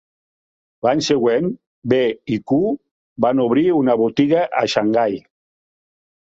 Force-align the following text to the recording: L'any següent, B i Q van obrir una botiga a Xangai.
L'any 0.87 1.03
següent, 1.07 1.49
B 1.93 1.99
i 2.37 2.39
Q 2.53 2.59
van 3.27 3.45
obrir 3.45 3.67
una 3.83 3.99
botiga 4.07 4.43
a 4.65 4.67
Xangai. 4.77 5.23